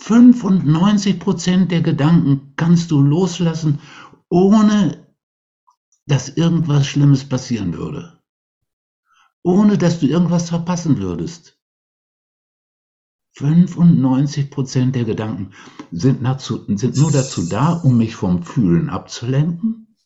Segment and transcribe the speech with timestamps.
[0.00, 3.80] 95 Prozent der Gedanken kannst du loslassen,
[4.28, 5.06] ohne
[6.06, 8.20] dass irgendwas Schlimmes passieren würde.
[9.42, 11.58] Ohne dass du irgendwas verpassen würdest.
[13.32, 15.52] 95 Prozent der Gedanken
[15.92, 19.96] sind, dazu, sind nur dazu da, um mich vom Fühlen abzulenken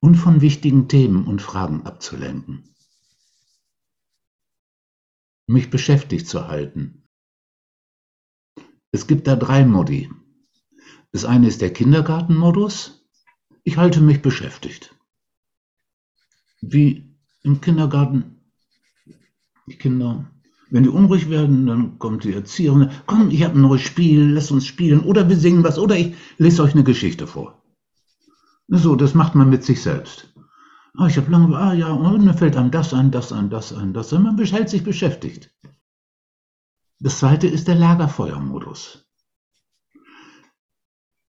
[0.00, 2.74] und von wichtigen Themen und Fragen abzulenken.
[5.46, 6.99] Mich beschäftigt zu halten.
[8.92, 10.10] Es gibt da drei Modi.
[11.12, 13.06] Das eine ist der Kindergartenmodus.
[13.62, 14.94] Ich halte mich beschäftigt.
[16.60, 18.36] Wie im Kindergarten.
[19.66, 20.30] Die Kinder,
[20.70, 22.90] wenn die unruhig werden, dann kommt die Erzieherin.
[23.06, 25.00] Komm, ich habe ein neues Spiel, lass uns spielen.
[25.00, 25.78] Oder wir singen was.
[25.78, 27.62] Oder ich lese euch eine Geschichte vor.
[28.68, 30.32] So, das macht man mit sich selbst.
[30.96, 33.72] Ah, ich habe lange, ah ja, und dann fällt einem das ein, das ein, das
[33.72, 34.22] ein, das ein.
[34.22, 35.50] Man hält sich beschäftigt.
[37.02, 39.06] Das zweite ist der Lagerfeuermodus.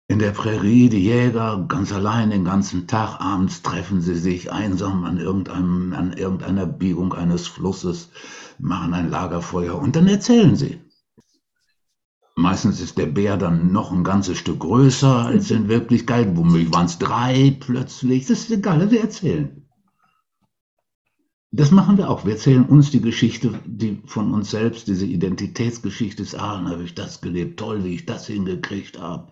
[0.09, 5.05] In der Prärie, die Jäger, ganz allein den ganzen Tag, abends treffen sie sich einsam
[5.05, 8.11] an, irgendeinem, an irgendeiner Biegung eines Flusses,
[8.59, 10.83] machen ein Lagerfeuer und dann erzählen sie.
[12.37, 16.37] Meistens ist der Bär dann noch ein ganzes Stück größer als in Wirklichkeit.
[16.37, 18.27] Womöglich waren es drei plötzlich.
[18.27, 19.67] Das ist egal, sie erzählen.
[21.57, 22.25] Das machen wir auch.
[22.25, 26.97] Wir erzählen uns die Geschichte die von uns selbst, diese Identitätsgeschichte ah, dann habe ich
[26.97, 29.31] das gelebt, toll, wie ich das hingekriegt habe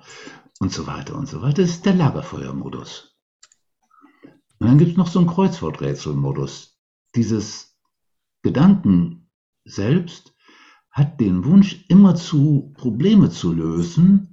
[0.60, 1.62] und so weiter und so weiter.
[1.62, 3.18] Das ist der Lagerfeuermodus.
[4.60, 6.78] Und dann gibt es noch so einen Kreuzworträtselmodus.
[7.16, 7.76] Dieses
[8.42, 9.28] Gedanken
[9.64, 10.32] selbst
[10.92, 14.31] hat den Wunsch, immerzu Probleme zu lösen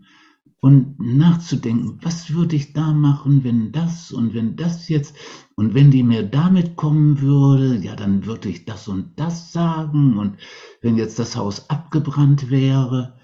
[0.61, 5.15] und nachzudenken, was würde ich da machen, wenn das und wenn das jetzt
[5.55, 10.17] und wenn die mir damit kommen würde, ja, dann würde ich das und das sagen
[10.17, 10.37] und
[10.81, 13.17] wenn jetzt das Haus abgebrannt wäre.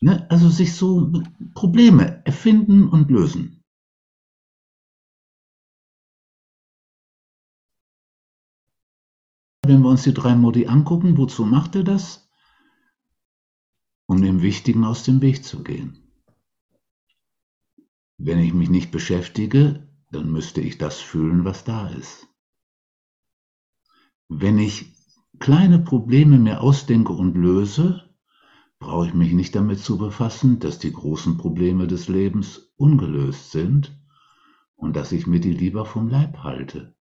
[0.00, 0.28] Ne?
[0.30, 1.12] Also sich so
[1.54, 3.62] Probleme erfinden und lösen.
[9.64, 12.28] Wenn wir uns die drei Modi angucken, wozu macht er das?
[14.08, 16.05] Um dem Wichtigen aus dem Weg zu gehen.
[18.18, 22.26] Wenn ich mich nicht beschäftige, dann müsste ich das fühlen, was da ist.
[24.28, 24.94] Wenn ich
[25.38, 28.08] kleine Probleme mir ausdenke und löse,
[28.78, 33.98] brauche ich mich nicht damit zu befassen, dass die großen Probleme des Lebens ungelöst sind
[34.76, 36.94] und dass ich mir die lieber vom Leib halte.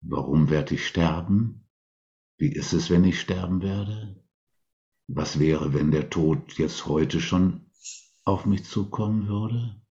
[0.00, 1.68] Warum werde ich sterben?
[2.36, 4.24] Wie ist es, wenn ich sterben werde?
[5.06, 7.70] Was wäre, wenn der Tod jetzt heute schon
[8.24, 9.81] auf mich zukommen würde?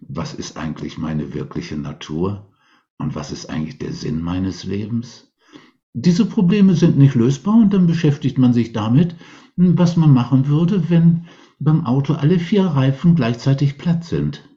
[0.00, 2.50] Was ist eigentlich meine wirkliche Natur
[2.98, 5.32] und was ist eigentlich der Sinn meines Lebens?
[5.92, 9.16] Diese Probleme sind nicht lösbar und dann beschäftigt man sich damit,
[9.56, 11.26] was man machen würde, wenn
[11.58, 14.48] beim Auto alle vier Reifen gleichzeitig platt sind.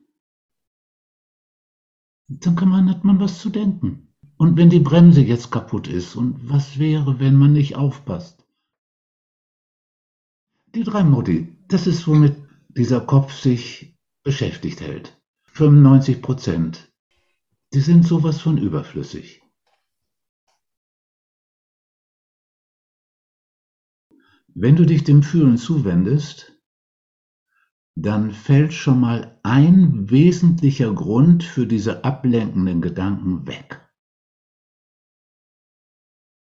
[2.29, 4.13] Dann kann man, hat man was zu denken.
[4.37, 8.47] Und wenn die Bremse jetzt kaputt ist und was wäre, wenn man nicht aufpasst?
[10.73, 12.35] Die drei Modi, das ist womit
[12.69, 15.21] dieser Kopf sich beschäftigt hält.
[15.53, 16.91] 95 Prozent,
[17.73, 19.43] die sind sowas von überflüssig.
[24.47, 26.59] Wenn du dich dem Fühlen zuwendest,
[27.93, 33.87] dann fällt schon mal ein wesentlicher Grund für diese ablenkenden Gedanken weg.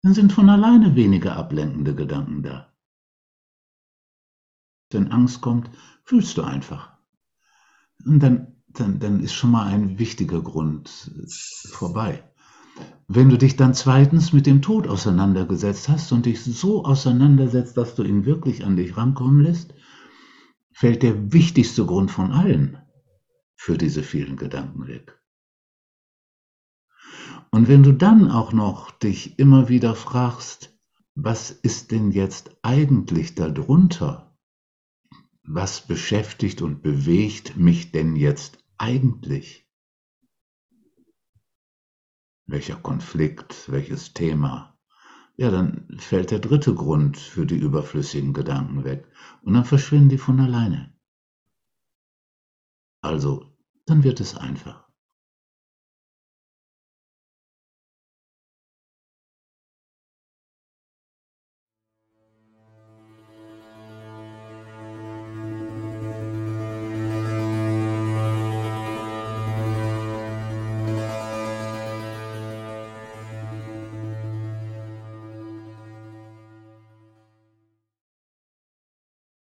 [0.03, 2.73] Dann sind von alleine weniger ablenkende Gedanken da.
[4.93, 5.69] Wenn Angst kommt,
[6.05, 6.97] fühlst du einfach.
[8.05, 12.25] Und dann dann, dann ist schon mal ein wichtiger Grund äh, vorbei.
[13.09, 17.95] Wenn du dich dann zweitens mit dem Tod auseinandergesetzt hast und dich so auseinandersetzt, dass
[17.95, 19.75] du ihn wirklich an dich rankommen lässt,
[20.73, 22.79] fällt der wichtigste Grund von allen
[23.57, 25.21] für diese vielen Gedanken weg.
[27.51, 30.79] Und wenn du dann auch noch dich immer wieder fragst,
[31.17, 34.39] was ist denn jetzt eigentlich darunter?
[35.43, 39.69] Was beschäftigt und bewegt mich denn jetzt eigentlich?
[42.47, 44.79] Welcher Konflikt, welches Thema?
[45.37, 49.07] Ja, dann fällt der dritte Grund für die überflüssigen Gedanken weg
[49.43, 50.95] und dann verschwinden die von alleine.
[53.03, 53.57] Also,
[53.87, 54.90] dann wird es einfach.